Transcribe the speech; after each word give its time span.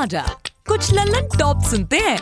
बाजा 0.00 0.22
कुछ 0.68 0.92
लल्लन 0.94 1.26
टॉप 1.38 1.62
सुनते 1.62 1.96
हैं। 1.96 2.16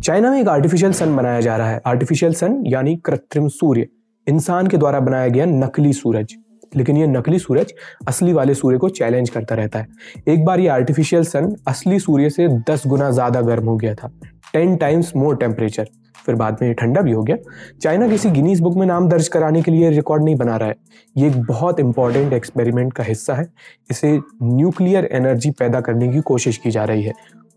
चाइना 0.00 0.30
में 0.30 0.38
एक 0.40 0.48
आर्टिफिशियल 0.48 0.92
सन 0.92 1.14
बनाया 1.16 1.40
जा 1.40 1.56
रहा 1.56 1.70
है। 1.70 1.80
आर्टिफिशियल 1.86 2.32
सन 2.34 2.62
यानी 2.66 2.94
कृत्रिम 2.96 3.46
सूर्य। 3.48 3.86
इंसान 4.26 4.66
के 4.66 4.76
द्वारा 4.76 5.00
बनाया 5.00 5.28
गया 5.28 5.44
नकली 5.46 5.92
सूरज। 5.92 6.34
लेकिन 6.76 6.96
ये 6.96 7.06
नकली 7.06 7.38
सूरज 7.38 7.72
असली 8.08 8.32
वाले 8.32 8.54
सूर्य 8.54 8.78
को 8.78 8.88
चैलेंज 8.90 9.30
करता 9.30 9.54
रहता 9.54 9.78
है। 9.78 9.86
एक 10.28 10.44
बार 10.44 10.60
ये 10.60 10.68
आर्टिफिशियल 10.68 11.24
सन 11.24 11.54
असली 11.68 11.98
सूर्य 11.98 12.30
से 12.30 12.48
दस 12.70 12.86
गुना 12.86 13.10
ज़्यादा 13.10 13.40
गर्म 13.42 13.68
हो 13.68 13.76
गया 13.76 13.94
था। 13.94 14.10
टेन 14.52 14.76
टाइम्स 14.76 15.12
मोर 15.16 15.36
टेम्परेचर 15.36 15.88
फिर 16.26 16.34
बाद 16.34 16.58
में 16.62 16.68
ये 16.68 16.74
ठंडा 16.74 17.00
भी 17.00 17.12
हो 17.12 17.22
गया। 17.22 17.36
चाइना 17.82 18.08
किसी 18.08 18.30
गिनीज 18.30 18.60
बुक 18.60 18.76
में 18.76 18.86
नाम 18.86 19.08
दर्ज 19.08 19.28
कराने 19.28 19.62
के 19.62 19.70
लिए 19.70 19.90
रिकॉर्ड 19.90 20.24
नहीं 20.24 20.36
बना 20.36 20.56
रहा 20.56 20.68
है। 20.68 20.74
ये 21.16 21.28
एक 21.28 21.40
बहुत 21.42 21.80
इंपॉर्टेंट 21.80 22.32
एक्सपेरिमेंट 22.32 22.92
का 22.92 23.04
हिस्सा 23.04 23.34
है। 23.34 23.46
इसे 23.90 24.18
न्यूक्लियर 24.42 25.08
एनर्जी 25.12 25.50
पैदा 25.50 25.80
करने 25.80 26.08
की 26.08 26.20
कोशिश 26.20 26.56
की 26.56 26.70
जा 26.70 26.84
रही 26.84 27.02
है 27.02 27.12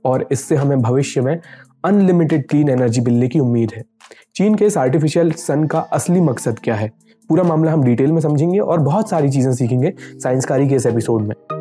और 0.05 0.27
इससे 0.31 0.55
हमें 0.55 0.81
भविष्य 0.81 1.21
में 1.21 1.39
अनलिमिटेड 1.85 2.47
क्लीन 2.49 2.69
एनर्जी 2.69 3.01
मिलने 3.01 3.27
की 3.27 3.39
उम्मीद 3.39 3.71
है। 3.75 3.83
चीन 4.35 4.55
के 4.55 4.65
इस 4.65 4.77
आर्टिफिशियल 4.77 5.31
सन 5.31 5.63
का 5.63 5.79
असली 5.79 6.21
मकसद 6.21 6.59
क्या 6.59 6.75
है? 6.75 6.91
पूरा 7.29 7.43
मामला 7.43 7.71
हम 7.71 7.83
डिटेल 7.83 8.11
में 8.11 8.21
समझेंगे 8.21 8.59
और 8.59 8.79
बहुत 8.79 9.09
सारी 9.09 9.29
चीज़ें 9.29 9.51
सीखेंगे 9.53 9.93
साइंसकारी 10.23 10.67
के 10.69 10.75
इस 10.75 10.85
एपिसोड 10.85 11.21
में। 11.21 11.56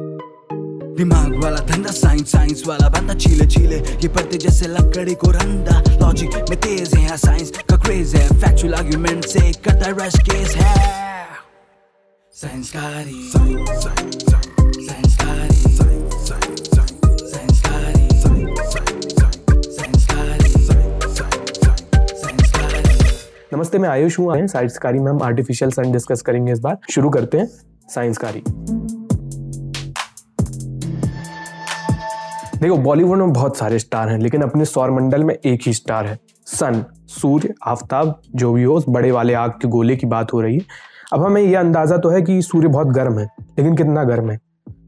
दिमाग 0.96 1.34
वाला 1.42 1.60
धंधा 1.66 1.90
साइंस 1.92 2.30
साइंस 2.32 2.62
वाला 2.66 2.88
बंदा 2.88 3.14
चीले 3.14 3.46
चीले 3.46 3.76
ये 3.76 4.08
पढ़ते 4.08 4.38
जैसे 4.38 4.68
लकड़ी 4.68 5.14
को 5.14 5.30
रंदा 5.30 5.82
लॉजिक 6.00 6.36
में 6.50 6.58
तेज 6.60 6.94
है 6.94 7.16
साइंस 7.16 7.50
का 7.70 7.76
क्रेज 7.76 8.14
है। 8.14 8.28
फैक्चुअल 8.40 8.74
आर्गुमेंट 8.74 9.24
से 9.24 9.40
करता 9.64 9.90
रश 9.98 10.18
केस 10.20 10.54
है। 10.56 10.74
साइंसकारी 12.36 13.30
साइंसकारी 13.32 14.44
नमस्ते, 23.54 23.78
मैं 23.78 23.88
आयुष 23.88 24.18
हूँ 24.18 24.46
साइंसकारी 24.48 24.98
में 24.98 25.10
हम 25.10 25.22
आर्टिफिशियल 25.22 25.70
सन 25.70 25.92
डिस्कस 25.92 26.22
करेंगे 26.22 26.52
इस 26.52 26.58
बार। 26.60 26.78
शुरू 26.90 27.10
करते 27.10 27.38
हैं 27.38 27.46
साइंसकारी 27.88 28.42
देखो 32.66 32.76
बॉलीवुड 32.78 33.18
में 33.18 33.32
बहुत 33.32 33.56
सारे 33.56 33.78
स्टार 33.78 34.08
हैं, 34.08 34.18
लेकिन 34.18 34.42
अपने 34.42 34.64
सौर 34.64 34.90
मंडल 34.90 35.24
में 35.24 35.34
एक 35.34 35.60
ही 35.66 35.72
स्टार 35.72 36.06
है। 36.06 36.18
सन 36.46 36.84
सूर्य 37.08 37.52
आफ्ताब 37.66 38.20
जो 38.34 38.52
भी 38.52 38.62
हो 38.62 38.80
बड़े 38.88 39.10
वाले 39.10 39.34
आग 39.34 39.50
के 39.52 39.68
गोले 39.68 39.96
की 39.96 40.06
बात 40.06 40.32
हो 40.32 40.40
रही 40.40 40.56
है। 40.56 40.64
अब 41.12 41.22
हमें 41.24 41.40
यह 41.42 41.58
अंदाज़ा 41.60 41.96
तो 41.96 42.08
है 42.08 42.22
कि 42.22 42.40
सूर्य 42.42 42.68
बहुत 42.68 42.86
गर्म 42.86 43.18
है, 43.18 43.26
लेकिन 43.58 43.76
कितना 43.76 44.04
गर्म 44.04 44.30
है? 44.30 44.38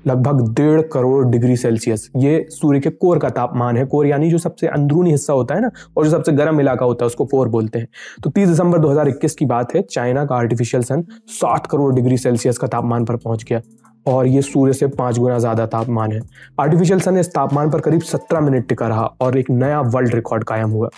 लगभग 0.06 0.52
डेढ़ 0.54 0.80
करोड़ 0.82 1.24
डिग्री 1.26 1.56
सेल्सियस 1.56 2.10
ये 2.16 2.46
सूर्य 2.50 2.80
के 2.80 2.90
कोर 2.90 3.18
का 3.18 3.28
तापमान 3.30 3.76
है। 3.76 3.84
कोर 3.86 4.06
यानी 4.06 4.30
जो 4.30 4.38
सबसे 4.38 4.66
अंदरूनी 4.66 5.10
हिस्सा 5.10 5.32
होता 5.32 5.54
है 5.54 5.60
ना, 5.60 5.70
और 5.96 6.04
जो 6.04 6.10
सबसे 6.10 6.32
गर्म 6.32 6.60
इलाका 6.60 6.86
होता 6.86 7.04
है, 7.04 7.06
उसको 7.06 7.24
कोर 7.26 7.48
बोलते 7.48 7.78
हैं। 7.78 7.88
तो 8.24 8.30
30 8.30 8.48
दिसंबर 8.48 8.78
2021 8.78 9.34
की 9.34 9.46
बात 9.46 9.74
है 9.74 9.82
चाइना 9.82 10.24
का 10.24 10.36
artificial 10.36 10.82
sun 10.82 11.04
60 11.40 11.66
crore 11.66 11.94
degree 11.94 12.18
Celsius 12.18 12.58
का 12.58 12.66
तापमान 12.66 13.04
पर 13.04 13.16
पहुँच 13.16 13.44
गया। 13.44 13.60
और 14.08 14.26
ये 14.26 14.42
सूर्य 14.42 14.72
से 14.72 14.86
पाँच 14.88 15.18
गुना 15.18 15.38
ज़्यादा 15.38 15.66
तापमान 15.66 16.12
है। 16.12 16.20
आर्टिफिशियल 16.60 17.00
सन 17.00 17.18
इस 17.18 17.28
तापमान 17.28 17.70
पर 17.70 17.80
करीब 17.80 18.02
सत्रह 18.02 18.40
मिनट 18.40 18.68
टिका 18.68 18.88
रहा 18.88 19.04
और 19.20 19.38
एक 19.38 19.50
नया 19.50 19.80
वर्ल्ड 19.80 20.14
रिकॉर्ड 20.14 20.44
कायम 20.44 20.70
हुआ, 20.70 20.88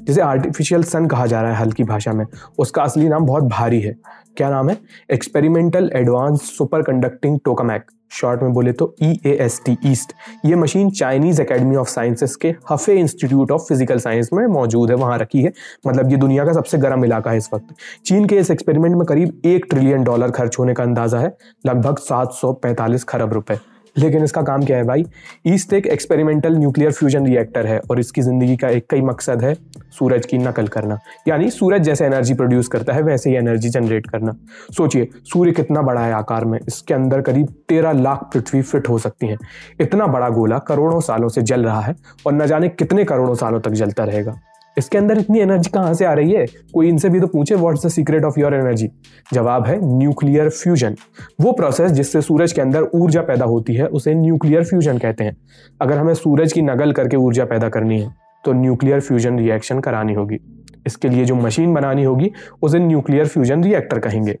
जिसे 0.00 0.20
आर्टिफिशियल 0.20 0.82
सन 0.84 1.06
कहा 1.06 1.26
जा 1.26 1.42
रहा 1.42 1.52
है 1.52 1.58
हल्की 1.58 1.84
भाषा 1.84 2.12
में। 2.12 2.24
उसका 2.58 2.82
असली 2.82 3.08
नाम 3.08 3.26
बहुत 3.26 3.44
भारी 3.44 3.80
है। 3.80 3.94
क्या 4.36 4.50
नाम 4.50 4.68
है? 4.68 4.76
Experimental 5.12 5.90
advance 5.94 6.42
super 6.58 6.82
conducting 6.82 7.38
tokamak 7.44 7.90
short 8.10 8.42
में 8.42 8.52
बोले 8.52 8.72
तो 8.72 8.94
E 9.02 9.10
A 9.26 9.36
S 9.40 9.60
T 9.66 9.76
east 9.86 10.12
ये 10.46 10.56
machine 10.56 10.90
Chinese 10.90 11.42
academy 11.42 11.76
of 11.76 11.88
sciences 11.88 12.36
के 12.36 12.54
Hefei 12.70 12.94
institute 13.00 13.50
of 13.50 13.62
physical 13.62 13.98
science 13.98 14.30
में 14.32 14.46
मौजूद 14.46 14.90
है, 14.90 14.96
वहाँ 14.96 15.18
रखी 15.18 15.42
है। 15.42 15.52
मतलब 15.86 16.10
ये 16.10 16.16
दुनिया 16.16 16.44
का 16.44 16.52
सबसे 16.52 16.78
गर्म 16.78 17.04
इलाका 17.04 17.30
है 17.30 17.36
इस 17.36 17.48
वक्त। 17.54 17.74
चीन 18.06 18.26
के 18.26 18.38
इस 18.38 18.50
एक्सपेरिमेंट 18.50 18.96
में 18.96 19.04
करीब 19.06 19.40
एक 19.46 19.66
ट्रिलियन 19.70 20.04
डॉलर 20.04 20.30
खर्च 20.30 20.58
होने 20.58 20.74
का 20.74 20.82
अंदाज़ा 20.82 21.18
है। 21.18 21.36
लगभग 21.66 21.98
सात 21.98 22.32
सौ 22.32 22.52
पैंतालीस 22.54 23.04
खरब 23.04 23.32
रुपए। 23.32 23.58
लेकिन 24.00 24.24
इसका 24.24 24.42
काम 24.42 24.64
क्या 24.64 24.76
है 24.76 24.84
भाई? 24.84 25.04
ईस्ट 25.46 25.72
एक 25.72 25.86
एक्सपेरिमेंटल 25.86 26.56
न्यूक्लियर 26.56 26.92
फ्यूजन 26.92 27.26
रिएक्टर 27.26 27.66
है 27.66 27.78
और 27.90 28.00
इसकी 28.00 28.22
ज़िंदगी 28.22 28.56
का 28.56 28.68
एक 28.68 28.86
कई 28.90 29.00
मकसद 29.02 29.42
है 29.42 29.54
सूरज 29.90 30.26
की 30.26 30.38
नकल 30.38 30.66
करना। 30.68 30.98
यानी 31.28 31.50
सूरज 31.50 31.82
जैसे 31.82 32.04
एनर्जी 32.06 32.34
प्रोड्यूस 32.34 32.68
करता 32.68 32.92
है, 32.92 33.02
वैसे 33.02 33.30
ही 33.30 33.36
एनर्जी 33.36 33.68
जनरेट 33.68 34.06
करना। 34.06 34.34
सोचिए, 34.76 35.08
सूर्य 35.24 35.52
कितना 35.52 35.82
बड़ा 35.82 36.00
है 36.00 36.12
आकार 36.12 36.44
में? 36.44 36.58
इसके 36.68 36.94
अंदर 36.94 37.20
करीब 37.20 37.54
तेरह 37.68 37.92
लाख 37.92 38.28
पृथ्वी 38.32 38.62
फिट 38.62 38.88
हो 38.88 38.98
सकती 38.98 39.26
हैं। 39.26 39.38
इतना 39.80 40.06
बड़ा 40.06 40.28
गोला 40.28 40.58
करोड़ों 40.58 41.00
सालों 41.00 41.28
से 41.28 41.42
जल 41.42 41.64
रहा 41.64 41.80
है 41.80 41.96
और 42.26 42.32
न 42.32 42.46
जाने 42.46 42.68
कितने 42.68 43.04
करोड़ों 43.04 43.34
सालों 43.34 43.60
तक 43.60 43.70
जलता 43.72 44.04
रहेगा। 44.04 44.40
इसके 44.80 44.98
अंदर 44.98 45.18
इतनी 45.18 45.38
एनर्जी 45.40 45.70
कहाँ 45.70 45.94
से 45.94 46.04
आ 46.04 46.12
रही 46.12 46.32
है? 46.32 46.44
कोई 46.74 46.88
इनसे 46.88 47.08
भी 47.08 47.20
तो 47.20 47.26
पूछे 47.26 47.54
what's 47.54 47.84
the 47.86 47.88
secret 47.88 48.24
of 48.24 48.38
your 48.40 48.54
energy 48.54 48.88
जवाब 49.32 49.66
है 49.66 49.78
न्यूक्लियर 49.88 50.48
फ्यूजन 50.50 50.96
वो 51.40 51.52
प्रोसेस 51.52 51.90
जिससे 51.92 52.20
सूरज 52.22 52.52
के 52.52 52.60
अंदर 52.60 52.82
ऊर्जा 52.94 53.22
पैदा 53.22 53.44
होती 53.46 53.74
है, 53.74 53.86
उसे 53.86 54.14
न्यूक्लियर 54.14 54.64
फ्यूजन 54.64 54.98
कहते 54.98 55.24
हैं। 55.24 55.36
अगर 55.80 55.98
हमें 55.98 56.14
सूरज 56.14 56.52
की 56.52 56.62
नकल 56.62 56.92
करके 56.92 57.16
ऊर्जा 57.18 57.44
पैदा 57.44 57.68
करनी 57.68 58.00
है 58.00 58.14
तो 58.44 58.52
न्यूक्लियर 58.52 59.00
फ्यूजन 59.00 59.38
रिएक्शन 59.38 59.80
करानी 59.80 60.14
होगी। 60.14 60.38
इसके 60.86 61.08
लिए 61.08 61.24
जो 61.24 61.34
मशीन 61.36 61.74
बनानी 61.74 62.04
होगी, 62.04 62.30
उसे 62.62 62.78
न्यूक्लियर 62.78 63.26
फ्यूजन 63.26 63.64
रिएक्टर 63.64 63.98
कहेंगे। 63.98 64.36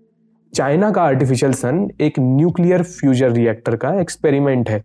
चाइना 0.52 0.90
का 0.90 1.02
आर्टिफिशियल 1.02 1.52
सन 1.52 1.88
एक 2.00 2.18
न्यूक्लियर 2.18 2.82
फ्यूजन 2.82 3.32
रिएक्टर 3.32 3.76
का 3.76 3.92
एक्सपेरिमेंट 4.00 4.70
है। 4.70 4.82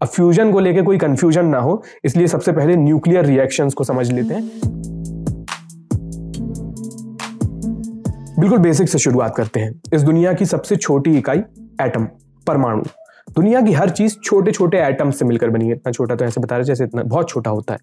अब 0.00 0.08
फ्यूजन 0.08 0.50
को 0.52 0.60
लेके 0.60 0.82
कोई 0.82 0.98
कंफ्यूजन 0.98 1.46
ना 1.46 1.58
हो, 1.58 1.82
इसलिए 2.04 2.26
सबसे 2.26 2.52
पहले 2.52 2.76
न्यूक्लियर 2.76 3.24
रिएक्शंस 3.24 3.74
को 3.74 3.84
समझ 3.84 4.10
लेते 4.12 4.34
हैं। 4.34 4.95
बिल्कुल 8.38 8.58
बेसिक 8.58 8.88
से 8.88 8.98
शुरुआत 8.98 9.34
करते 9.36 9.60
हैं। 9.60 9.80
इस 9.94 10.02
दुनिया 10.02 10.32
की 10.32 10.46
सबसे 10.46 10.76
छोटी 10.76 11.16
इकाई 11.18 11.38
एटम 11.82 12.04
परमाणु। 12.46 12.82
दुनिया 13.28 13.60
की 13.60 13.72
हर 13.72 13.90
चीज़ 13.90 14.16
छोटे 14.24 14.52
छोटे 14.52 14.78
एटम 14.78 15.10
से 15.10 15.24
मिलकर 15.24 15.50
बनी 15.50 15.66
है। 15.66 15.72
इतना 15.72 15.92
छोटा 15.92 16.14
तो 16.14 16.24
ऐसे 16.24 16.40
बता 16.40 16.56
रहे 16.56 16.64
जैसे 16.64 16.84
इतना 16.84 17.02
बहुत 17.04 17.28
छोटा 17.28 17.50
होता 17.50 17.74
है। 17.74 17.78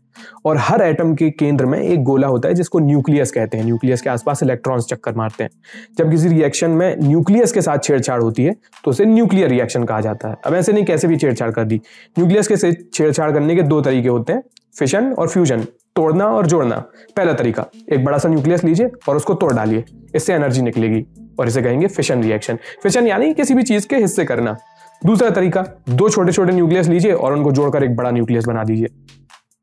और 0.46 0.58
हर 0.58 0.82
एटम 0.82 1.16
के 1.16 1.30
केंद्र 1.32 1.66
में 1.66 1.80
एक 1.80 2.04
गोला 2.04 2.28
होता 2.28 2.50
है 2.50 2.56
जिसको 2.56 2.80
न्यूक्लियस 2.80 3.32
कहते 3.32 3.58
हैं। 3.58 3.66
न्यूक्लियस 3.66 4.02
के 4.02 4.10
आसपास 4.10 4.44
इलेक्ट्रॉन्स 4.44 4.86
चक्कर 4.86 5.16
मारते 5.16 5.44
हैं। 5.44 5.50
जब 5.98 6.12
किसी 6.12 6.30
रिएक्शन 6.30 6.72
में 6.72 6.96
न्यूक्लियस 7.00 7.52
के 7.52 7.62
साथ 7.62 7.84
छेड़छाड़ 7.84 8.22
होती 8.22 8.44
है 8.44 8.56
तो 8.86 8.92
उसे 8.92 9.06
न्यूक्लियर 9.06 9.50
रिएक्शन 9.50 9.84
कहा 9.84 10.02
जाता 10.02 10.30
है। 10.30 10.36
अब 10.46 10.54
ऐसे 10.54 10.74
नहीं, 10.74 10.86
कैसे 10.86 11.08
भी 11.08 11.18
छेड़छाड़ 11.18 11.52
कर 11.52 11.64
दी। 11.64 11.82
न्यूक्लियस 12.20 12.48
के 12.48 12.74
छेड़छाड़ 12.74 13.32
करने 13.32 13.56
के 13.56 13.62
दो 13.64 13.82
तरीके 13.82 14.10
होते 14.10 14.34
हैं 14.34 14.44
फिशन 14.76 15.14
और 15.14 15.28
फ्यूजन 15.28 15.66
तोड़ना 15.96 16.26
और 16.28 16.48
जोड़ना, 16.48 16.76
पहला 17.16 17.34
तरीका, 17.34 17.66
एक 17.92 18.04
बड़ा 18.06 18.18
सा 18.18 18.30
न्यूक्लियस 18.30 18.64
लीजिए 18.64 18.90
और 19.10 19.16
उसको 19.16 19.34
तोड़ 19.34 19.54
डालिए, 19.54 19.84
इससे 20.16 20.34
एनर्जी 20.34 20.62
निकलेगी 20.62 21.06
और 21.40 21.48
इसे 21.48 21.62
कहेंगे 21.62 21.88
फिशन 21.88 22.24
रिएक्शन 22.24 22.58
फिशन 22.84 23.08
यानी 23.08 23.34
किसी 23.34 23.54
भी 23.54 23.64
चीज़ 23.64 23.88
के 23.88 23.96
हिस्से 23.96 24.26
करना। 24.26 24.56
दूसरा 25.02 25.30
तरीका, 25.30 25.62
दो 25.90 26.10
छोटे 26.10 26.32
छोटे 26.32 26.54
न्यूक्लियस 26.54 26.88
लीजिए 26.88 27.12
और 27.12 27.34
उनको 27.34 27.52
जोड़कर 27.52 27.84
एक 27.84 27.96
बड़ा 27.96 28.12
न्यूक्लियस 28.12 28.46
बना 28.46 28.64
दीजिए। 28.64 28.88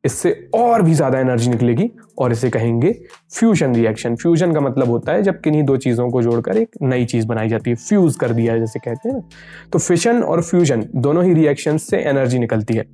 इससे 0.04 0.30
और 0.54 0.82
भी 0.82 0.94
ज़्यादा 0.94 1.18
एनर्जी 1.18 1.50
निकलेगी 1.50 1.90
और 2.18 2.32
इसे 2.32 2.48
कहेंगे 2.50 2.92
फ्यूजन 3.34 3.74
रिएक्शन 3.74 4.14
फ्यूजन 4.16 4.52
का 4.52 4.60
मतलब 4.60 4.88
होता 4.88 5.12
है 5.12 5.22
जब 5.22 5.40
किन्हीं 5.40 5.62
दो 5.62 5.76
चीज़ों 5.76 6.08
को 6.10 6.22
जोड़कर 6.22 6.56
एक 6.56 6.76
नई 6.82 7.04
चीज़ 7.04 7.26
बनाई 7.26 7.48
जाती 7.48 7.70
है 7.70 7.76
फ्यूज 7.76 8.16
कर 8.16 8.32
दिया 8.32 8.56
जैसे 8.58 8.78
कहते 8.78 9.08
हैं 9.08 9.16
ना। 9.16 9.22
तो 9.72 9.78
फिशन 9.78 10.22
और 10.22 10.42
फ्यूजन 10.42 10.84
दोनों 10.96 11.24
ही 11.24 11.34
रिएक्शन 11.34 11.76
से 11.78 11.98
एनर्जी 12.00 12.38
निकलती 12.38 12.74
है 12.74 12.84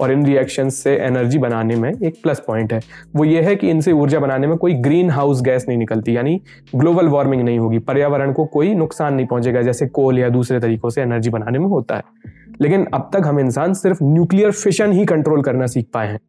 और 0.00 0.12
इन 0.12 0.24
रिएक्शन 0.26 0.68
से 0.70 0.96
एनर्जी 0.96 1.38
बनाने 1.38 1.76
में 1.76 1.90
एक 1.92 2.22
प्लस 2.22 2.42
पॉइंट 2.46 2.72
है। 2.72 2.80
वो 3.16 3.24
ये 3.24 3.42
है 3.42 3.56
कि 3.56 3.70
इनसे 3.70 3.92
ऊर्जा 3.92 4.18
बनाने 4.18 4.46
में 4.46 4.56
कोई 4.56 4.74
ग्रीन 4.74 5.10
हाउस 5.10 5.42
गैस 5.42 5.66
नहीं 5.68 5.78
निकलती, 5.78 6.16
यानी 6.16 6.40
ग्लोबल 6.74 7.08
वार्मिंग 7.08 7.42
नहीं 7.42 7.58
होगी। 7.58 7.78
पर्यावरण 7.80 8.32
को 8.32 8.44
कोई 8.44 8.74
नुकसान 8.74 9.14
नहीं 9.14 9.26
पहुंचेगा, 9.26 9.62
जैसे 9.62 9.86
कोल 9.88 10.18
या 10.18 10.28
दूसरे 10.28 10.60
तरीकों 10.60 10.90
से 10.90 11.02
एनर्जी 11.02 11.30
बनाने 11.30 11.58
में 11.58 11.66
होता 11.66 11.96
है। 11.96 12.40
लेकिन 12.62 12.86
अब 12.94 13.10
तक 13.12 13.22
हम 13.24 13.40
इंसान 13.40 13.74
सिर्फ़ 13.74 13.98
न्यूक्लियर 14.02 14.50
फिशन 14.50 14.92
ही 14.92 15.04
कंट्रोल 15.04 15.42
करना 15.42 15.66
सीख 15.66 15.86
पाए 15.94 16.08
हैं। 16.08 16.20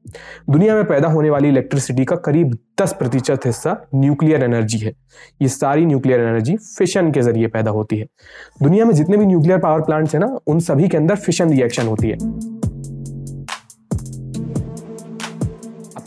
दुनिया 0.50 0.76
में 0.76 0.86
पैदा 0.86 1.08
होने 1.08 1.30
वाली 1.30 1.48
इलेक्ट्रिसिटी 1.48 2.06
का 2.06 2.16
करीब 2.16 2.58
10 2.82 2.94
प्रतिशत 2.94 3.46
हिस्सा 3.46 3.88
न्यूक्लियर 3.96 4.44
एनर्जी 4.44 4.78
है। 4.78 4.94
ये 5.42 5.48
सारी 5.48 5.86
न्यूक्लियर 5.86 6.20
एनर्जी 6.20 6.56
फिशन 6.56 7.12
के 7.12 7.22
ज़रिए 7.22 7.48
पैदा 7.48 7.72
होती 7.72 7.98
है। 7.98 8.06
दुनिया 8.64 8.86
में 8.86 8.94
जितने 8.94 9.18
भी 9.18 9.26
न्यूक्लियर 9.26 9.60
पावर 9.60 9.82
प्लांट्स 9.82 10.16
हैं 10.16 10.22
ना, 10.22 10.40
उन 10.48 10.60
सभी 10.60 10.88
के 10.88 10.98
अंदर 10.98 11.16
फिशन 11.16 11.50
रिएक्शन 11.50 11.88
होती 11.88 12.10
है। 12.10 12.18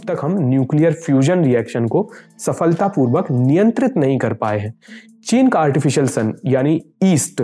तक 0.09 0.17
हम 0.21 0.39
न्यूक्लियर 0.39 0.93
फ्यूजन 0.93 1.45
रिएक्शन 1.45 1.87
को 1.87 2.11
सफलतापूर्वक 2.39 3.31
नियंत्रित 3.31 3.97
नहीं 3.97 4.19
कर 4.19 4.33
पाए 4.33 4.59
हैं। 4.59 4.75
चीन 5.27 5.49
का 5.49 5.61
आर्टिफिशियल 5.61 6.07
सन, 6.07 6.35
यानी 6.47 6.83
ईस्ट 7.03 7.43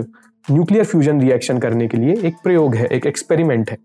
न्यूक्लियर 0.51 0.85
फ्यूजन 0.85 1.21
रिएक्शन 1.21 1.57
करने 1.57 1.87
के 1.87 1.97
लिए 1.97 2.15
एक 2.27 2.35
प्रयोग 2.43 2.75
है, 2.75 2.85
एक 2.85 3.05
एक्सपेरिमेंट 3.05 3.69
है। 3.71 3.77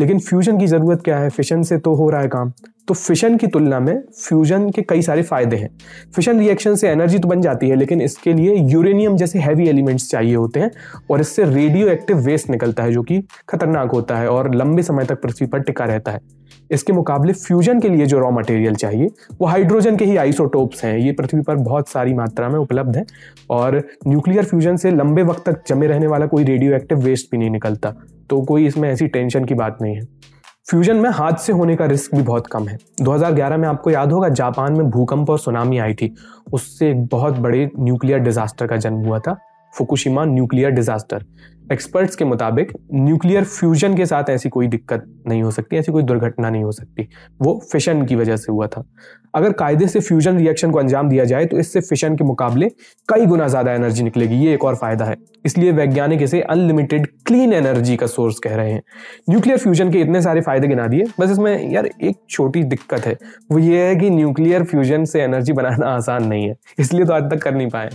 लेकिन 0.00 0.18
फ्यूजन 0.18 0.58
की 0.58 0.66
ज़रूरत 0.66 1.02
क्या 1.04 1.18
है? 1.18 1.28
फिशन 1.30 1.62
से 1.62 1.78
तो 1.78 1.94
हो 1.94 2.08
रहा 2.10 2.20
है 2.20 2.28
काम। 2.28 2.52
तो 2.88 2.94
फिशन 2.94 3.36
की 3.36 3.46
तुलना 3.46 3.78
में 3.80 4.02
फ्यूजन 4.18 4.68
के 4.70 4.82
कई 4.82 5.02
सारे 5.02 5.22
फ़ायदे 5.22 5.56
हैं। 5.56 5.68
फिशन 6.16 6.38
रिएक्शन 6.38 6.74
से 6.74 6.88
एनर्जी 6.88 7.18
तो 7.18 7.28
बन 7.28 7.40
जाती 7.40 7.68
है, 7.68 7.76
लेकिन 7.76 8.00
इसके 8.00 8.32
लिए 8.32 8.54
यूरेनियम 8.72 9.16
जैसे 9.16 9.38
हैवी 9.38 9.68
एलिमेंट्स 9.68 10.10
चाहिए 10.10 10.34
होते 10.34 10.60
हैं 10.60 10.70
और 11.10 11.20
इससे 11.20 11.44
रेडियो 11.44 11.88
एक्टिव 11.88 12.18
वेस्ट 12.18 12.50
निकलता 12.50 12.82
है, 12.82 12.92
जो 12.92 13.02
कि 13.02 13.20
खतरनाक 13.48 13.90
होता 13.90 14.18
है 14.18 14.28
और 14.28 14.54
लंबे 14.54 14.82
समय 14.82 15.04
तक 15.04 15.22
पृथ्वी 15.22 15.46
पर 15.46 15.60
टिका 15.60 15.84
रहता 15.84 16.12
है। 16.12 16.20
इसके 16.70 16.92
मुकाबले 16.92 17.32
फ्यूजन 17.32 17.80
के 17.80 17.88
लिए 17.88 18.06
जो 18.06 18.18
रॉ 18.18 18.30
मटेरियल 18.30 18.74
चाहिए, 18.74 19.08
वो 19.40 19.46
हाइड्रोजन 19.46 19.96
के 19.96 20.04
ही 20.04 20.16
आइसोटोप्स 20.16 20.84
हैं। 20.84 20.96
ये 20.98 21.12
पृथ्वी 21.12 21.40
पर 21.40 21.56
बहुत 21.56 21.88
सारी 21.88 22.14
मात्रा 22.14 22.48
में 22.48 22.58
उपलब्ध 22.58 22.96
हैं 22.96 23.04
और 23.50 23.82
न्यूक्लियर 24.06 24.44
फ्यूजन 24.44 24.76
से 24.76 24.90
लंबे 24.90 25.22
वक्त 25.22 25.48
तक 25.48 25.62
जमे 25.66 25.86
रहने 25.86 26.06
वाला 26.06 26.26
कोई 26.26 26.44
रेडियो 26.44 26.74
एक्टिव 26.74 26.98
वेस्ट 26.98 27.30
भी 27.32 27.38
नहीं 27.38 27.50
निकलता। 27.50 27.94
तो 28.30 28.42
कोई 28.42 28.66
इसमें 28.66 28.88
ऐसी 28.90 29.06
टेंशन 29.06 29.44
की 29.44 29.54
बात 29.54 29.78
नहीं 29.82 29.94
है। 29.94 30.02
फ्यूजन 30.70 30.96
में 30.96 31.10
हाथ 31.10 31.32
से 31.32 31.52
होने 31.52 31.76
का 31.76 31.86
रिस्क 31.86 32.14
भी 32.14 32.22
बहुत 32.22 32.46
कम 32.46 32.68
है। 32.68 32.78
2011 33.02 33.56
में 33.56 33.68
आपको 33.68 33.90
याद 33.90 34.12
होगा, 34.12 34.28
जापान 34.28 34.72
में 34.72 34.90
भूकंप 34.90 35.30
और 35.30 35.38
सुनामी 35.38 35.78
आई 35.78 35.94
थी। 35.94 36.14
उससे 36.52 36.90
एक 36.90 37.06
बहुत 37.06 37.38
बड़े 37.38 37.70
न्यूक्लियर 37.78 38.18
डिजास्टर 38.18 38.66
का 38.66 38.76
जन्म 38.76 38.96
हुआ 38.96 39.18
था। 39.18 39.36
फुकुशिमा 39.74 40.24
न्यूक्लियर 40.24 40.70
डिजास्टर 40.70 41.24
एक्सपर्ट्स 41.72 42.16
के 42.16 42.24
मुताबिक 42.24 42.72
न्यूक्लियर 42.94 43.44
फ्यूजन 43.44 43.94
के 43.96 44.06
साथ 44.06 44.30
ऐसी 44.30 44.48
कोई 44.48 44.66
दिक्कत 44.68 45.04
नहीं 45.28 45.42
हो 45.42 45.50
सकती, 45.50 45.76
ऐसी 45.76 45.92
कोई 45.92 46.02
दुर्घटना 46.02 46.50
नहीं 46.50 46.64
हो 46.64 46.72
सकती। 46.72 47.08
वो 47.42 47.60
फिशन 47.72 48.04
की 48.06 48.16
वजह 48.16 48.36
से 48.36 48.52
हुआ 48.52 48.66
था। 48.66 48.84
अगर 49.34 49.52
कायदे 49.52 49.86
से 49.88 50.00
फ्यूजन 50.00 50.36
रिएक्शन 50.38 50.70
को 50.70 50.78
अंजाम 50.78 51.08
दिया 51.08 51.24
जाए 51.24 51.46
तो 51.46 51.58
इससे 51.58 51.80
फिशन 51.80 52.16
के 52.16 52.24
मुकाबले 52.24 52.68
कई 53.08 53.26
गुना 53.26 53.48
ज़्यादा 53.48 53.72
एनर्जी 53.72 54.02
निकलेगी। 54.02 54.36
ये 54.36 54.52
एक 54.54 54.64
और 54.64 54.74
फ़ायदा 54.76 55.04
है। 55.04 55.16
इसलिए 55.46 55.72
वैज्ञानिक 55.72 56.22
इसे 56.22 56.40
अनलिमिटेड 56.42 57.06
क्लीन 57.26 57.52
एनर्जी 57.52 57.96
का 57.96 58.06
सोर्स 58.06 58.38
कह 58.38 58.54
रहे 58.56 58.72
हैं। 58.72 58.82
न्यूक्लियर 59.30 59.58
फ्यूजन 59.58 59.90
के 59.92 60.00
इतने 60.00 60.22
सारे 60.22 60.40
फ़ायदे 60.40 60.68
गिना 60.68 60.86
दिए, 60.86 61.04
बस 61.20 61.30
इसमें 61.30 61.72
यार 61.72 61.86
एक 61.86 62.16
छोटी 62.30 62.62
दिक्कत 62.64 63.06
है। 63.06 63.16
वो 63.52 63.58
ये 63.58 63.86
है 63.86 63.96
कि 63.96 64.10
न्यूक्लियर 64.10 64.64
फ्यूजन 64.64 65.04
से 65.04 65.22
एनर्जी 65.22 65.52
बनाना 65.52 65.86
आसान 65.86 66.26
नहीं 66.26 66.48
है। 66.48 66.56
इसलिए 66.78 67.04
तो 67.04 67.12
आज 67.12 67.30
तक 67.30 67.42
कर 67.42 67.54
नहीं 67.54 67.68
पाए। 67.68 67.90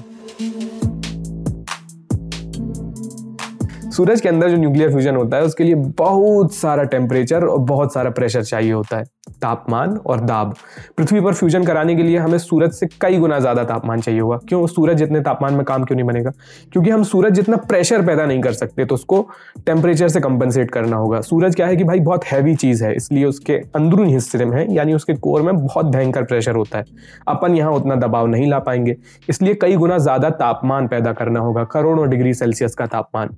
सूरज 3.91 4.21
के 4.21 4.29
अंदर 4.29 4.49
जो 4.49 4.57
न्यूक्लियर 4.57 4.89
फ्यूजन 4.89 5.15
होता 5.15 5.37
है, 5.37 5.43
उसके 5.43 5.63
लिए 5.63 5.75
बहुत 5.75 6.53
सारा 6.53 6.83
टेम्परेचर 6.83 7.45
और 7.45 7.59
बहुत 7.59 7.93
सारा 7.93 8.09
प्रेशर 8.09 8.43
चाहिए 8.43 8.71
होता 8.71 8.97
है। 8.97 9.03
तापमान 9.41 9.95
और 9.97 10.19
दाब। 10.21 10.53
पृथ्वी 10.97 11.21
पर 11.21 11.33
फ्यूजन 11.33 11.63
कराने 11.63 11.95
के 11.95 12.03
लिए 12.03 12.17
हमें 12.17 12.37
सूरज 12.39 12.71
से 12.71 12.87
कई 13.01 13.17
गुना 13.17 13.39
ज़्यादा 13.39 13.63
तापमान 13.65 14.01
चाहिए 14.01 14.19
होगा। 14.19 14.37
क्यों? 14.49 14.65
सूरज 14.67 14.97
जितने 14.97 15.21
तापमान 15.21 15.53
में 15.53 15.63
काम 15.65 15.83
क्यों 15.83 15.95
नहीं 15.95 16.07
बनेगा? 16.07 16.31
क्योंकि 16.71 16.89
हम 16.89 17.03
सूरज 17.05 17.33
जितना 17.33 17.57
प्रेशर 17.59 18.05
पैदा 18.05 18.25
नहीं 18.25 18.41
कर 18.41 18.53
सकते 18.53 18.85
तो 18.85 18.95
उसको 18.95 19.21
टेम्परेचर 19.65 20.07
से 20.07 20.19
कंपनसेट 20.19 20.71
करना 20.71 20.97
होगा। 20.97 21.21
सूरज 21.21 21.55
क्या 21.55 21.67
है 21.67 21.75
कि 21.75 21.83
भाई 21.83 21.99
बहुत 22.01 22.25
हैवी 22.25 22.55
चीज़ 22.55 22.83
है, 22.85 22.93
इसलिए 22.95 23.25
उसके 23.25 23.53
अंदरूनी 23.75 24.13
हिस्से 24.13 24.45
में, 24.45 24.67
यानी 24.69 24.93
उसके 24.93 25.13
कोर 25.15 25.41
में 25.41 25.55
बहुत 25.57 25.85
भयंकर 25.87 26.23
प्रेशर 26.23 26.55
होता 26.55 26.77
है। 26.77 26.85
अपन 27.27 27.55
यहाँ 27.55 27.71
उतना 27.71 27.95
दबाव 27.97 28.27
नहीं 28.27 28.49
ला 28.49 28.59
पाएँगे, 28.59 28.95
इसलिए 29.29 29.53
कई 29.53 29.75
गुना 29.75 29.97
ज़्यादा 29.99 30.29
तापमान 30.31 30.87
पैदा 30.87 31.13
करना 31.13 31.39
होगा, 31.39 31.63
करोड़ों 31.65 32.09
डिग्री 32.09 32.33
सेल्सियस 32.33 32.75
का 32.75 32.85
तापमान। 32.87 33.35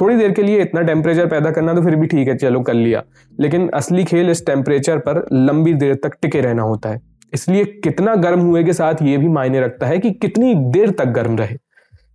थोड़ी 0.00 0.16
देर 0.16 0.32
के 0.32 0.42
लिए 0.42 0.60
इतना 0.62 0.82
टेम्परेचर 0.82 1.26
पैदा 1.26 1.50
करना 1.50 1.74
तो 1.74 1.82
फिर 1.82 1.96
भी 1.96 2.06
ठीक 2.06 2.28
है, 2.28 2.36
चलो 2.36 2.60
कर 2.60 2.74
लिया। 2.74 3.02
लेकिन 3.32 3.68
असली 3.74 4.04
खेल 4.04 4.30
इस 4.30 4.44
टेम्परेचर 4.46 4.98
पर 4.98 5.24
लंबी 5.44 5.74
देर 5.74 5.94
तक 5.94 6.16
टिके 6.22 6.40
रहना 6.40 6.62
होता 6.62 6.88
है। 6.88 7.00
इसलिए 7.32 7.64
कितना 7.84 8.14
गर्म 8.16 8.40
हुए 8.40 8.64
के 8.64 8.72
साथ 8.72 9.02
ये 9.02 9.16
भी 9.18 9.28
मायने 9.30 9.60
रखता 9.60 9.86
है 9.86 9.98
कि 9.98 10.10
कितनी 10.12 10.54
देर 10.54 10.90
तक 10.90 11.12
गर्म 11.12 11.36
रहे। 11.36 11.56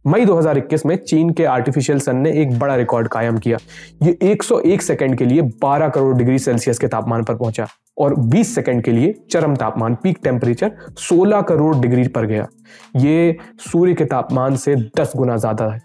मई 0.06 0.26
2021 0.26 0.86
में 0.86 0.96
चीन 0.98 1.30
के 1.30 1.46
आर्टिफिशियल 1.46 2.00
सन 2.00 2.18
ने 2.18 2.32
एक 2.42 2.58
बड़ा 2.60 2.76
रिकॉर्ड 2.76 3.08
कायम 3.08 3.38
किया। 3.38 3.58
ये 4.04 4.18
101 4.24 4.82
सेकंड 4.82 5.18
के 5.18 5.26
लिए 5.26 5.42
12 5.64 5.90
करोड़ 5.90 6.16
डिग्री 6.18 6.38
सेल्सियस 6.40 6.80
के 6.80 6.88
तापमान 6.88 7.24
पर 7.24 7.36
पहुँचा 7.36 7.68
और 7.98 8.16
20 8.28 8.54
सेकंड 8.56 8.84
के 8.84 8.92
लिए 8.92 9.14
चरम 9.32 9.56
तापमान, 9.56 9.96
पीक 9.96 10.20
टेम्परेचर 10.24 10.72
16 11.00 11.42
करोड़ 11.42 11.76
डिग्री 11.78 12.08
पर 12.08 12.26
गया। 12.26 12.48
ये 12.98 13.38
सूर्य 13.62 13.94
के 13.94 14.06
तापमान 14.06 14.56
से 14.56 14.76
10 14.98 15.14
गुना 15.16 15.36
ज़्यादा 15.38 15.66
है। 15.66 15.82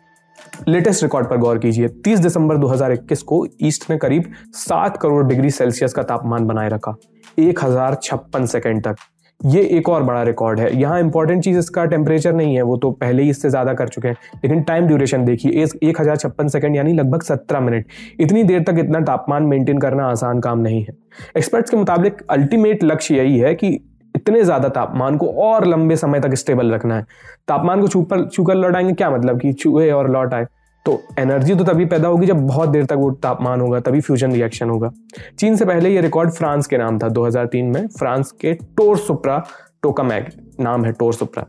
लेटेस्ट 0.69 1.02
रिकॉर्ड 1.02 1.29
पर 1.29 1.37
गौर 1.37 1.58
कीजिए 1.58 1.88
30 2.05 2.19
दिसंबर 2.19 2.56
2021 2.58 3.23
को 3.23 3.46
ईस्ट 3.62 3.91
ने 3.91 3.96
करीब 3.99 4.32
7 4.58 4.96
करोड़ 4.96 5.25
डिग्री 5.26 5.50
सेल्सियस 5.50 5.93
का 5.93 6.02
तापमान 6.02 6.46
बनाए 6.46 6.69
रखा। 6.69 6.94
एक 7.39 7.65
हज़ार 7.65 7.95
छप्पन 7.95 8.47
सेकेंड 8.47 8.83
तक। 8.83 8.97
ये 9.41 9.63
एक 9.69 9.89
और 9.89 10.03
बड़ा 10.03 10.23
रिकॉर्ड 10.23 10.61
है। 10.61 10.69
यहाँ 10.77 10.99
इंपॉर्टेंट 11.01 11.43
चीज़ 11.45 11.59
इसका 11.59 11.85
टेम्परेचर 11.85 12.33
नहीं 12.33 12.55
है, 12.55 12.63
वो 12.63 12.77
तो 12.77 12.91
पहले 12.91 13.23
ही 13.23 13.31
इससे 13.31 13.51
ज़्यादा 13.51 13.73
कर 13.75 13.89
चुके 13.89 14.09
हैं। 14.09 14.17
लेकिन 14.35 14.63
टाइम 14.63 14.87
ड्यूरेशन 14.87 15.25
देखिए 15.25 15.65
एक 15.83 16.01
हज़ार 16.01 16.17
छप्पन 16.17 16.49
सेकेंड 16.49 16.77
यानी 16.77 16.93
लगभग 16.93 17.23
सत्रह 17.23 17.61
मिनट। 17.61 17.87
इतनी 18.21 18.43
देर 18.43 18.63
तक 18.63 18.79
इतना 18.79 19.01
तापमान 19.03 19.43
मेंटेन 19.45 19.79
करना 19.79 20.07
आसान 20.07 20.41
काम 20.41 20.59
नहीं 20.59 20.83
है। 20.83 20.97
एक्सपर्ट्स 21.37 21.71
के 21.71 21.77
मुताबिक 21.77 22.23
अल्टीमेट 22.31 22.85
लक्ष्य 22.85 23.17
यही 23.17 23.39
है 23.39 23.55
कि 23.55 23.79
इतने 24.15 24.43
ज़्यादा 24.43 24.69
तापमान 24.71 25.17
को 25.17 25.27
और 25.43 25.67
लंबे 25.67 25.97
समय 25.97 26.21
तक 26.21 26.35
स्टेबल 26.35 26.71
रखना 26.71 26.97
है। 26.97 27.07
तापमान 27.49 27.81
को 27.81 27.89
छूकर 27.89 28.25
छूकर 28.27 28.55
लौटाएँगे, 28.55 28.93
क्या 28.93 29.11
मतलब 29.11 29.41
कि 29.41 29.53
चूहे 29.53 29.91
और 29.91 30.11
लौट 30.11 30.35
आए? 30.35 30.47
तो 30.87 31.03
एनर्जी 31.19 31.55
तो 31.55 31.65
तभी 31.65 31.85
पैदा 31.85 32.09
होगी 32.09 32.27
जब 32.27 32.47
बहुत 32.47 32.69
देर 32.69 32.85
तक 32.85 32.97
वो 32.97 33.11
तापमान 33.11 33.61
होगा, 33.61 33.81
तभी 33.81 34.01
फ्यूजन 34.01 34.32
रिएक्शन 34.32 34.70
होगा। 34.70 34.91
चीन 35.39 35.56
से 35.56 35.65
पहले 35.65 35.94
ये 35.94 36.01
रिकॉर्ड 36.01 36.31
फ्रांस 36.31 36.67
के 36.67 36.79
नाम 36.79 36.99
था 36.99 37.08
2003 37.08 37.73
में। 37.75 37.87
फ्रांस 37.89 38.31
के 38.31 38.53
टोर 38.53 38.99
सुप्रा 38.99 39.43
टोकामैग, 39.82 40.31
नाम 40.61 40.85
है 40.85 40.93
टोर 40.93 41.15
सुप्रा। 41.15 41.47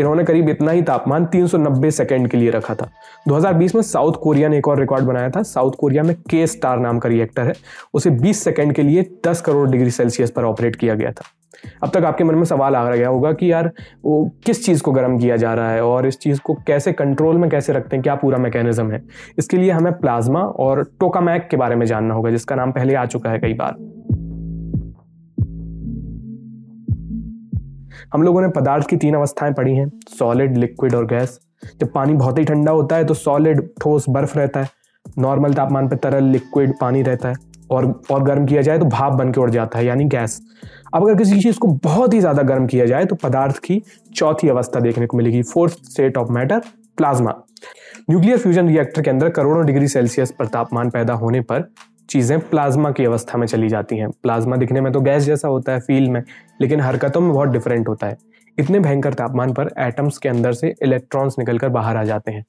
इन्होंने 0.00 0.24
करीब 0.24 0.48
इतना 0.48 0.70
ही 0.70 0.82
तापमान 0.82 1.26
390 1.26 1.90
सेकंड 1.90 2.28
के 2.28 2.36
लिए 2.36 2.50
रखा 2.50 2.74
था। 2.74 2.90
2020 3.28 3.74
में 3.74 3.82
साउथ 3.82 4.12
कोरिया 4.12 4.48
ने 4.48 4.58
एक 4.58 4.68
और 4.68 4.80
रिकॉर्ड 4.80 5.04
बनाया 5.04 5.30
था। 5.30 5.42
साउथ 5.42 5.72
कोरिया 5.78 6.02
में 6.02 6.16
के 6.16 6.46
स्टार 6.46 6.78
नाम 6.78 6.98
का 6.98 7.08
रिएक्टर 7.08 7.42
है। 7.42 7.54
उसे 7.94 8.10
20 8.10 8.44
सेकंड 8.44 8.72
के 8.72 8.82
लिए 8.82 9.20
10 9.26 9.40
करोड़ 9.40 9.70
डिग्री 9.70 9.90
सेल्सियस 9.90 10.30
पर 10.30 10.44
ऑपरेट 10.44 10.76
किया 10.76 10.94
गया 10.94 11.10
था। 11.10 11.22
अब 11.82 11.90
तक 11.90 12.04
आपके 12.04 12.24
मन 12.24 12.34
में 12.34 12.44
सवाल 12.44 12.76
आ 12.76 12.90
गया 12.90 13.08
होगा 13.08 13.32
कि 13.32 13.52
यार, 13.52 13.72
वो 14.04 14.30
किस 14.46 14.66
चीज़ 14.66 14.82
को 14.82 14.92
गर्म 14.92 15.18
किया 15.18 15.36
जा 15.36 15.54
रहा 15.54 15.70
है 15.70 15.84
और 15.84 16.06
इस 16.06 16.18
चीज़ 16.18 16.40
को 16.40 16.54
कैसे 16.54 16.92
कंट्रोल 16.92 17.36
में 17.36 17.50
कैसे 17.50 17.72
रखते 17.72 17.96
हैं? 17.96 18.02
क्या 18.02 18.14
पूरा 18.14 18.38
मैकेनिज्म 18.38 18.90
है? 18.90 19.02
इसके 19.38 19.56
लिए 19.56 19.70
हमें 19.70 19.92
प्लाज्मा 19.92 20.40
और 20.40 20.84
टोकामैक 21.00 21.48
के 21.50 21.56
बारे 21.56 21.76
में 21.76 21.86
जानना 21.86 22.14
होगा, 22.14 22.30
जिसका 22.30 22.54
नाम 22.54 22.72
पहले 22.72 22.94
आ 22.94 23.04
चुका 23.04 23.30
है 23.30 23.38
कई 23.38 23.54
बार। 23.54 23.95
हम 28.14 28.22
लोगों 28.22 28.42
ने 28.42 28.48
पदार्थ 28.48 28.88
की 28.88 28.96
तीन 28.96 29.14
अवस्थाएँ 29.14 29.52
पढ़ी 29.52 29.74
हैं 29.74 29.90
सॉलिड 30.18 30.56
लिक्विड 30.56 30.94
और 30.94 31.06
गैस 31.06 31.38
जब 31.80 31.92
पानी 31.92 32.12
बहुत 32.12 32.38
ही 32.38 32.44
ठंडा 32.44 32.72
होता 32.72 32.96
है 32.96 33.04
तो 33.04 33.14
सॉलिड 33.14 33.68
ठोस 33.80 34.04
बर्फ़ 34.08 34.38
रहता 34.38 34.60
है 34.62 34.68
नॉर्मल 35.18 35.54
तापमान 35.54 35.88
पर 35.88 35.96
तरल 35.96 36.24
लिक्विड 36.24 36.74
पानी 36.80 37.02
रहता 37.02 37.28
है 37.28 37.34
और 37.70 38.02
और 38.10 38.22
गर्म 38.22 38.46
किया 38.46 38.62
जाए 38.62 38.78
तो 38.78 38.84
भाप 38.84 39.12
बन 39.12 39.32
के 39.32 39.40
उड़ 39.40 39.50
जाता 39.50 39.78
है, 39.78 39.86
यानी 39.86 40.04
गैस 40.04 40.40
अब 40.94 41.02
अगर 41.02 41.14
किसी 41.14 41.40
चीज़ 41.40 41.58
को 41.58 41.68
बहुत 41.68 42.14
ही 42.14 42.20
ज़्यादा 42.20 42.42
गर्म 42.42 42.66
किया 42.66 42.86
जाए 42.86 43.04
तो 43.04 43.16
पदार्थ 43.16 43.58
की 43.58 43.82
चौथी 44.14 44.48
अवस्था 44.48 44.80
देखने 44.80 45.06
को 45.06 45.16
मिलेगी 45.16 45.42
fourth 45.42 45.72
state 45.72 46.16
of 46.16 46.28
matter 46.30 46.58
plasma 46.96 47.34
nuclear 48.10 48.38
fusion 48.38 48.68
reactor 48.68 49.02
के 49.02 49.10
अंदर 49.10 49.28
करोड़ों 49.28 49.66
डिग्री 49.66 49.88
सेल्सियस 49.88 50.30
पर 50.30 50.46
तापमान 50.46 50.90
पैदा 50.90 51.14
होने 51.14 51.40
पर 51.40 51.70
चीज़ें 52.08 52.38
प्लाज्मा 52.40 52.90
की 52.90 53.04
अवस्था 53.04 53.38
में 53.38 53.46
चली 53.46 53.68
जाती 53.68 53.96
हैं। 53.98 54.08
प्लाज्मा 54.12 54.56
दिखने 54.56 54.80
में 54.80 54.92
तो 54.92 55.00
गैस 55.00 55.22
जैसा 55.22 55.48
होता 55.48 55.72
है 55.72 55.80
फील 55.80 56.08
में, 56.10 56.22
लेकिन 56.60 56.80
हरकतों 56.80 57.20
में 57.20 57.32
बहुत 57.32 57.48
डिफरेंट 57.48 57.88
होता 57.88 58.06
है। 58.06 58.16
इतने 58.58 58.80
भयंकर 58.80 59.14
तापमान 59.14 59.52
पर 59.52 59.70
एटम्स 59.78 60.18
के 60.18 60.28
अंदर 60.28 60.52
से 60.52 60.74
इलेक्ट्रॉन्स 60.82 61.38
निकलकर 61.38 61.68
बाहर 61.68 61.96
आ 61.96 62.04
जाते 62.04 62.32
हैं। 62.32 62.44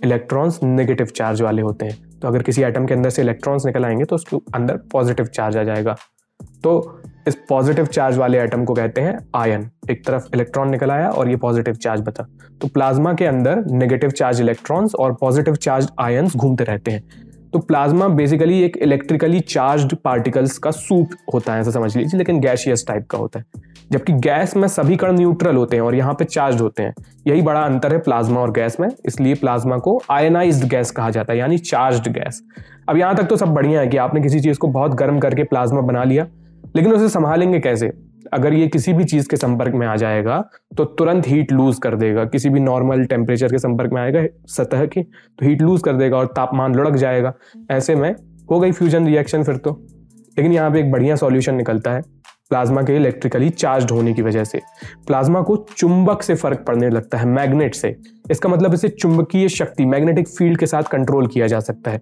इलेक्ट्रॉन्स 0.00 0.62
नेगेटिव 0.62 1.06
चार्ज 1.06 1.42
वाले 1.42 1.62
होते 1.62 1.86
हैं। 1.86 2.18
तो 2.20 2.28
अगर 2.28 2.42
किसी 2.42 2.62
एटम 2.62 2.86
के 2.86 2.94
अंदर 2.94 3.10
से 3.10 3.22
इलेक्ट्रॉन्स 3.22 3.66
निकल 3.66 3.84
आएँगे 3.84 4.04
तो 4.04 4.16
उसके 4.16 4.36
अंदर 4.54 4.76
पॉजिटिव 4.92 5.26
चार्ज 5.26 5.56
आ 5.56 5.62
जाएगा। 5.62 5.96
तो 6.64 7.00
इस 7.28 7.36
पॉजिटिव 7.48 7.86
चार्ज 7.86 8.16
वाले 8.18 8.38
एटम 8.40 8.64
को 8.64 8.74
कहते 8.74 9.00
हैं 9.00 9.18
आयन 9.36 9.68
एक 9.90 10.04
तरफ़ 10.06 10.28
इलेक्ट्रॉन 10.34 10.70
निकल 10.70 10.90
आया 10.90 11.08
और 11.08 11.28
ये 11.28 11.36
पॉजिटिव 11.36 11.74
चार्ज 11.74 12.00
बता 12.00 12.26
तो 12.60 12.68
प्लाज्मा 12.68 13.12
के 13.12 13.24
अंदर 13.24 13.64
नेगेटिव 13.66 14.10
चार्ज 14.10 14.40
इलेक्ट्रॉन्स 14.40 14.94
और 14.94 15.12
पॉजिटिव 15.12 15.54
चार्ज 15.56 15.88
आयन्स 16.00 16.36
घूमते 16.36 16.64
रहते 16.64 16.90
हैं। 16.90 17.02
तो 17.52 17.58
प्लाज्मा 17.58 18.06
बेसिकली 18.08 18.60
एक 18.62 18.76
इलेक्ट्रिकली 18.76 19.40
चार्ज 19.40 19.94
पार्टिकल्स 19.94 20.56
का 20.58 20.70
सूप 20.70 21.10
होता 21.34 21.54
है, 21.54 21.60
ऐसा 21.60 21.70
समझ 21.70 21.96
लीजिए, 21.96 22.18
लेकिन 22.18 22.40
गैशियस 22.40 22.84
टाइप 22.88 23.06
का 23.06 23.18
होता 23.18 23.38
है। 23.38 23.44
जबकि 23.92 24.12
गैस 24.12 24.56
में 24.56 24.66
सभी 24.68 24.96
कण 24.96 25.16
न्यूट्रल 25.16 25.56
होते 25.56 25.76
हैं 25.76 25.82
और 25.82 25.94
यहाँ 25.94 26.14
पे 26.14 26.24
चार्ज 26.24 26.60
होते 26.60 26.82
हैं। 26.82 26.94
यही 27.26 27.42
बड़ा 27.42 27.60
अंतर 27.60 27.92
है 27.92 27.98
प्लाज्मा 27.98 28.40
और 28.40 28.50
गैस 28.50 28.80
में, 28.80 28.88
इसलिए 29.06 29.34
प्लाज्मा 29.34 29.76
को 29.76 30.00
आयनाइज्ड 30.10 30.68
गैस 30.68 30.90
कहा 30.90 31.10
जाता 31.10 31.32
है, 31.32 31.38
यानी 31.38 31.58
चार्ज 31.58 32.08
गैस। 32.08 32.42
अब 32.88 32.96
यहाँ 32.96 33.14
तक 33.16 33.24
तो 33.24 33.36
सब 33.36 33.48
बढ़िया 33.48 33.80
है 33.80 33.86
कि 33.86 33.96
आपने 33.96 34.20
किसी 34.20 34.40
चीज़ 34.40 34.58
को 34.58 34.68
बहुत 34.68 34.94
गर्म 34.94 35.18
करके 35.18 35.42
प्लाज्मा 35.42 35.80
बना 35.80 36.04
लिया, 36.04 36.26
लेकिन 36.76 36.92
उसे 36.92 37.08
संभालेंगे 37.08 37.60
कैसे? 37.60 37.92
अगर 38.32 38.54
ये 38.54 38.66
किसी 38.68 38.92
भी 38.92 39.04
चीज़ 39.04 39.28
के 39.28 39.36
संपर्क 39.36 39.74
में 39.74 39.86
आ 39.86 39.94
जाएगा 39.96 40.42
तो 40.76 40.84
तुरंत 40.84 41.28
हीट 41.28 41.52
लूज 41.52 41.78
कर 41.82 41.96
देगा। 41.96 42.24
किसी 42.24 42.50
भी 42.50 42.60
नॉर्मल 42.60 43.04
टेम्परेचर 43.04 43.52
के 43.52 43.58
संपर्क 43.58 43.92
में 43.92 44.00
आएगा, 44.02 44.24
सतह 44.48 44.86
की 44.86 45.02
तो 45.02 45.46
हीट 45.46 45.62
लूज 45.62 45.82
कर 45.82 45.96
देगा 45.96 46.16
और 46.16 46.26
तापमान 46.36 46.74
लुढ़क 46.74 46.96
जाएगा। 46.96 47.32
ऐसे 47.70 47.94
में 47.94 48.14
हो 48.50 48.60
गई 48.60 48.72
फ्यूजन 48.72 49.06
रिएक्शन 49.06 49.42
फिर 49.42 49.56
तो। 49.56 49.70
लेकिन 50.36 50.52
यहाँ 50.52 50.70
पे 50.70 50.80
एक 50.80 50.90
बढ़िया 50.92 51.16
सॉल्यूशन 51.16 51.54
निकलता 51.54 51.90
है 51.90 52.02
प्लाज्मा 52.50 52.82
के 52.82 52.94
इलेक्ट्रिकली 52.96 53.48
चार्ज 53.50 53.90
होने 53.92 54.12
की 54.14 54.22
वजह 54.22 54.44
से। 54.44 54.60
प्लाज्मा 55.06 55.40
को 55.42 55.56
चुंबक 55.76 56.22
से 56.22 56.34
फ़र्क 56.34 56.64
पड़ने 56.66 56.88
लगता 56.90 57.18
है 57.18 57.26
मैग्नेट 57.26 57.74
से। 57.74 57.94
इसका 58.30 58.48
मतलब 58.48 58.74
इसे 58.74 58.88
चुंबकीय 58.88 59.48
शक्ति 59.50 59.84
मैग्नेटिक 59.86 60.28
फ़ील्ड 60.28 60.58
के 60.58 60.66
साथ 60.66 60.90
कंट्रोल 60.92 61.26
किया 61.26 61.46
जा 61.46 61.60
सकता 61.60 61.90
है। 61.90 62.00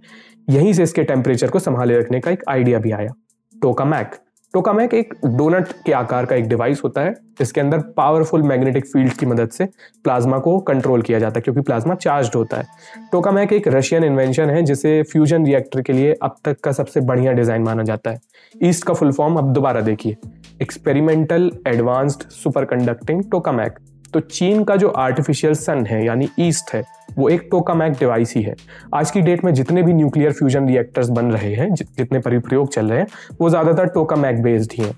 यहीं 0.50 0.72
से 0.72 0.82
इसके 0.82 1.02
टेम्परेचर 1.04 1.50
को 1.50 1.58
संभाले 1.58 1.98
रखने 1.98 2.20
का 2.20 2.30
एक 2.30 2.42
आइडिया 2.48 2.78
भी 2.78 2.90
आया 2.92 3.12
टोकामैक 3.54 4.14
टोकामैक 4.54 4.94
एक 4.94 5.14
डोनट 5.26 5.68
के 5.86 5.92
आकार 5.92 6.26
का 6.26 6.36
एक 6.36 6.48
डिवाइस 6.48 6.80
होता 6.84 7.00
है, 7.00 7.12
जिसके 7.38 7.60
अंदर 7.60 7.78
पावरफुल 7.96 8.42
मैग्नेटिक 8.42 8.86
फ़ील्ड 8.86 9.12
की 9.12 9.26
मदद 9.26 9.50
से 9.50 9.64
प्लाज्मा 10.04 10.38
को 10.38 10.58
कंट्रोल 10.60 11.02
किया 11.02 11.18
जाता 11.18 11.38
है, 11.38 11.42
क्योंकि 11.42 11.60
प्लाज्मा 11.60 11.94
चार्ज 11.94 12.30
होता 12.36 12.56
है। 12.56 12.66
टोकामैक 13.12 13.52
एक 13.52 13.68
रशियन 13.68 14.04
इन्वेंशन 14.04 14.50
है, 14.50 14.62
जिसे 14.62 15.02
फ्यूजन 15.02 15.46
रिएक्टर 15.46 15.82
के 15.82 15.92
लिए 15.92 16.16
अब 16.22 16.36
तक 16.44 16.60
का 16.60 16.72
सबसे 16.72 17.00
बढ़िया 17.02 17.32
डिज़ाइन 17.32 17.62
माना 17.62 17.82
जाता 17.82 18.10
है। 18.10 18.20
ईस्ट 18.60 18.84
का 18.84 18.94
फुल 18.94 19.12
फॉर्म 19.12 19.36
अब 19.36 19.52
दोबारा 19.52 19.80
देखिए। 19.82 20.16
Experimental 20.62 21.50
advanced 21.66 22.28
super 22.32 22.64
conducting 22.64 23.22
tokamak 23.30 23.78
तो 24.14 24.20
चीन 24.20 24.64
का 24.64 24.76
जो 24.76 24.88
आर्टिफिशियल 24.88 25.54
सन 25.54 25.84
है, 25.86 26.04
यानी 26.04 26.28
ईस्ट 26.40 26.74
है 26.74 26.82
वो 27.18 27.28
एक 27.28 27.48
टोकामैक 27.50 27.92
डिवाइस 27.92 28.34
ही 28.36 28.42
है। 28.42 28.54
आज 28.94 29.10
की 29.10 29.20
डेट 29.20 29.44
में 29.44 29.52
जितने 29.54 29.82
भी 29.82 29.92
न्यूक्लियर 29.92 30.32
फ्यूजन 30.32 30.68
रिएक्टर्स 30.68 31.08
बन 31.10 31.30
रहे 31.32 31.54
हैं 31.54 31.72
जितने 31.74 32.18
परिप्रयोग 32.18 32.72
चल 32.72 32.90
रहे 32.90 32.98
हैं, 32.98 33.06
वो 33.40 33.50
ज़्यादातर 33.50 33.86
टोकामैक 33.88 34.42
बेस्ड 34.42 34.72
ही 34.72 34.84
हैं। 34.84 34.94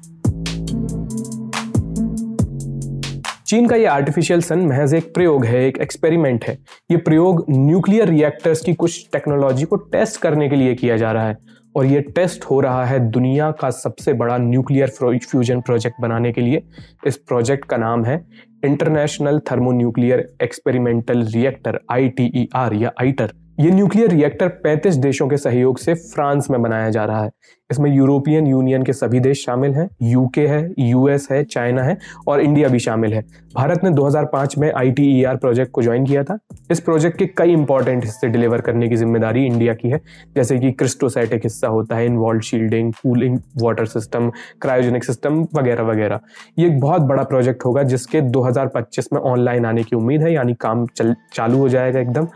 चीन 3.46 3.66
का 3.68 3.76
ये 3.76 3.86
आर्टिफिशियल 3.86 4.40
सन 4.40 4.60
महज 4.60 4.94
एक 4.94 5.12
प्रयोग 5.14 5.44
है, 5.44 5.64
एक 5.66 5.78
एक्सपेरिमेंट 5.78 6.44
है। 6.44 6.56
ये 6.90 6.96
प्रयोग 6.98 7.44
न्यूक्लियर 7.50 8.08
रिएक्टर्स 8.08 8.60
की 8.60 8.74
कुछ 8.74 9.08
टेक्नोलॉजी 9.12 9.64
को 9.64 9.76
टेस्ट 9.76 10.20
करने 10.20 10.48
के 10.48 10.56
लिए 10.56 10.74
किया 10.74 10.96
जा 10.96 11.10
रहा 11.12 11.28
है। 11.28 11.36
और 11.76 11.86
ये 11.86 12.00
टेस्ट 12.00 12.44
हो 12.44 12.60
रहा 12.60 12.84
है 12.84 12.98
दुनिया 13.10 13.50
का 13.50 13.70
सबसे 13.70 14.12
बड़ा 14.12 14.38
न्यूक्लियर 14.38 14.88
फ्यूजन 14.88 15.60
प्रोजेक्ट 15.60 16.00
बनाने 16.00 16.32
के 16.32 16.40
लिए। 16.40 16.62
इस 17.06 17.16
प्रोजेक्ट 17.16 17.64
का 17.64 17.76
नाम 17.76 18.04
है 18.04 18.24
international 18.64 19.38
thermonuclear 19.50 20.28
experimental 20.42 21.26
reactor 21.26 21.78
ITER 21.90 22.74
या 22.74 22.92
आईटर 23.00 23.32
ये 23.58 23.70
न्यूक्लियर 23.70 24.10
रिएक्टर 24.10 24.48
35 24.64 24.96
देशों 24.96 25.26
के 25.28 25.36
सहयोग 25.36 25.78
से 25.78 25.94
फ्रांस 25.94 26.46
में 26.50 26.60
बनाया 26.62 26.90
जा 26.90 27.04
रहा 27.04 27.24
है। 27.24 27.30
इसमें 27.70 27.90
यूरोपियन 27.90 28.46
यूनियन 28.46 28.82
के 28.82 28.92
सभी 28.92 29.20
देश 29.20 29.44
शामिल 29.44 29.74
हैं। 29.74 29.88
यूके 30.02 30.46
है 30.46 30.62
यूएस 30.78 31.26
है 31.32 31.42
चाइना 31.44 31.82
है 31.82 31.96
और 32.28 32.40
इंडिया 32.40 32.68
भी 32.68 32.78
शामिल 32.78 33.12
है। 33.14 33.20
भारत 33.56 33.84
ने 33.84 33.90
2005 33.90 34.56
में 34.58 34.70
आई 34.72 34.92
प्रोजेक्ट 35.36 35.70
को 35.72 35.82
ज्वाइन 35.82 36.06
किया 36.06 36.22
था। 36.24 36.38
इस 36.70 36.80
प्रोजेक्ट 36.80 37.18
के 37.18 37.26
कई 37.38 37.52
इंपॉर्टेंट 37.52 38.04
हिस्से 38.04 38.28
डिलीवर 38.28 38.60
करने 38.60 38.88
की 38.88 38.96
ज़िम्मेदारी 38.96 39.44
इंडिया 39.46 39.74
की 39.74 39.88
है। 39.88 40.00
जैसे 40.36 40.58
कि 40.58 40.72
क्रिस्टोसाइटिक 40.72 41.44
हिस्सा 41.44 41.68
होता 41.68 41.96
है 41.96 42.06
involve 42.06 42.40
shielding 42.40 42.92
cooling 42.92 43.38
water 43.62 43.86
system 43.86 44.30
cryogenic 44.62 45.04
system 45.04 45.40
वगैरह 45.54 45.82
वगैरह। 45.82 46.20
ये 46.58 46.66
एक 46.66 46.80
बहुत 46.80 47.02
बड़ा 47.02 47.22
प्रोजेक्ट 47.24 47.64
होगा 47.64 47.82
जिसके 47.84 48.20
2025 48.30 49.12
में 49.12 49.20
ऑनलाइन 49.20 49.66
आने 49.66 49.82
की 49.82 49.96
उम्मीद 49.96 50.22
है, 50.22 50.32
यानी 50.32 50.54
काम 50.54 50.86
चल, 50.86 51.14
चालू 51.34 51.58
हो 51.58 51.68
जाएगा 51.68 52.00
एकदम। 52.00 52.28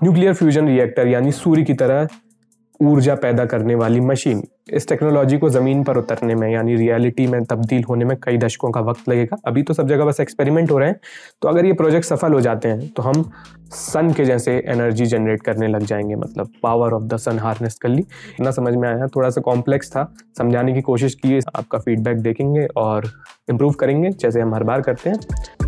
न्यूक्लियर 0.00 0.34
फ्यूजन 0.34 0.66
रिएक्टर 0.68 1.06
यानी 1.06 1.32
सूर्य 1.32 1.62
की 1.62 1.74
तरह 1.74 2.08
ऊर्जा 2.80 3.14
पैदा 3.14 3.44
करने 3.44 3.74
वाली 3.74 4.00
मशीन 4.00 4.42
इस 4.72 4.86
टेक्नोलॉजी 4.88 5.38
को 5.38 5.48
ज़मीन 5.50 5.82
पर 5.84 5.96
उतरने 5.96 6.34
में, 6.34 6.48
यानी 6.50 6.74
रियलिटी 6.76 7.26
में, 7.26 7.44
तब्दील 7.44 7.84
होने 7.84 8.04
में 8.04 8.16
कई 8.22 8.38
दशकों 8.38 8.70
का 8.70 8.80
वक्त 8.80 9.08
लगेगा। 9.08 9.36
अभी 9.46 9.62
तो 9.62 9.74
सब 9.74 9.88
जगह 9.88 10.04
बस 10.04 10.20
एक्सपेरिमेंट 10.20 10.70
हो 10.70 10.78
रहे 10.78 10.88
हैं। 10.88 10.96
तो 11.42 11.48
अगर 11.48 11.66
ये 11.66 11.72
प्रोजेक्ट 11.72 12.06
सफल 12.06 12.32
हो 12.32 12.40
जाते 12.40 12.68
हैं 12.68 12.88
तो 12.88 13.02
हम 13.02 13.30
सन 13.70 14.12
के 14.12 14.24
जैसे 14.24 14.56
एनर्जी 14.68 15.06
जनरेट 15.06 15.42
करने 15.42 15.68
लग 15.68 15.82
जाएँगे 15.82 16.14
मतलब 16.14 16.52
power 16.62 16.92
of 16.92 17.04
the 17.04 17.16
sun 17.16 17.38
harness 17.38 17.78
कर 17.78 17.88
ली। 17.88 18.00
इतना 18.00 18.50
समझ 18.50 18.74
में 18.74 18.88
आया 18.88 19.06
थोड़ा 19.06 19.30
सा 19.30 19.40
कॉम्प्लेक्स 19.40 19.90
था। 19.90 20.12
समझाने 20.38 20.72
की 20.72 20.80
कोशिश 20.82 21.14
की, 21.14 21.38
आपका 21.56 21.78
फीडबैक 21.78 22.20
देखेंगे 22.20 22.66
और 22.76 23.10
इम्प्रूव 23.50 23.72
करेंगे, 23.72 24.10
जैसे 24.10 24.40
हम 24.40 24.54
हर 24.54 24.64
बार 24.64 24.80
करते 24.80 25.10
हैं। 25.10 25.67